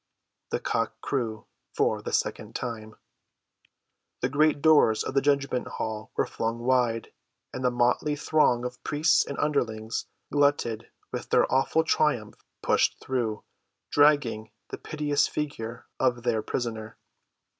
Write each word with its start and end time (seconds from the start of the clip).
The 0.49 0.59
cock 0.59 0.99
crew 1.01 1.45
for 1.75 2.01
the 2.01 2.11
second 2.11 2.55
time. 2.55 2.95
The 4.21 4.29
great 4.29 4.59
doors 4.59 5.03
of 5.03 5.13
the 5.13 5.21
judgment‐hall 5.21 6.09
were 6.15 6.25
flung 6.25 6.57
wide, 6.57 7.13
and 7.53 7.63
the 7.63 7.69
motley 7.69 8.15
throng 8.15 8.65
of 8.65 8.83
priests 8.83 9.23
and 9.23 9.37
underlings, 9.37 10.07
glutted 10.33 10.89
with 11.11 11.29
their 11.29 11.45
awful 11.53 11.83
triumph, 11.83 12.43
pushed 12.63 12.99
through, 12.99 13.43
dragging 13.91 14.49
the 14.69 14.79
piteous 14.79 15.27
figure 15.27 15.85
of 15.99 16.23
their 16.23 16.41
prisoner. 16.41 16.97